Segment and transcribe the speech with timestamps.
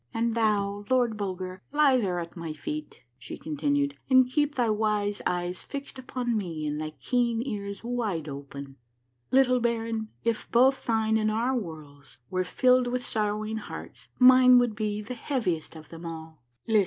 [0.15, 0.83] "And thou.
[0.89, 5.99] Lord Bulger, lie there at my feet," she continued," and keep thy wise eyes fixed
[5.99, 8.77] upon me and thy keen ears wide open.""
[9.31, 14.75] Little baron, if both thine and our worlds were filled with sorrowing hearts, mine would
[14.75, 16.41] be the heaviest of them all.
[16.65, 16.79] List!